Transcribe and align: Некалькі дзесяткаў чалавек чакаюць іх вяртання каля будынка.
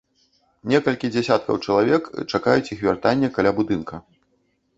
Некалькі 0.71 1.11
дзесяткаў 1.15 1.59
чалавек 1.65 2.03
чакаюць 2.31 2.67
іх 2.77 2.83
вяртання 2.89 3.27
каля 3.37 3.51
будынка. 3.61 3.95